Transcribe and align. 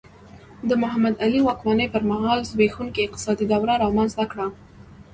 د 0.69 0.71
محمد 0.81 1.13
علي 1.23 1.39
واکمنۍ 1.43 1.87
پر 1.93 2.03
مهال 2.11 2.39
زبېښونکي 2.49 3.01
اقتصاد 3.03 3.37
دوره 3.51 3.73
رامنځته 3.83 4.23
کړه. 4.31 4.47